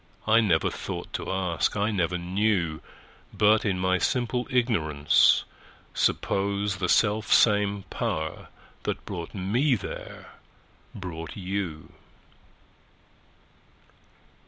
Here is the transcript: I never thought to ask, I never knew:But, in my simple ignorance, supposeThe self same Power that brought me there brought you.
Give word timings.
I 0.25 0.41
never 0.41 0.71
thought 0.71 1.13
to 1.13 1.31
ask, 1.31 1.77
I 1.77 1.91
never 1.91 2.17
knew:But, 2.17 3.65
in 3.65 3.77
my 3.77 3.99
simple 3.99 4.47
ignorance, 4.49 5.43
supposeThe 5.93 6.89
self 6.89 7.31
same 7.31 7.83
Power 7.91 8.47
that 8.81 9.05
brought 9.05 9.35
me 9.35 9.75
there 9.75 10.31
brought 10.95 11.35
you. 11.37 11.91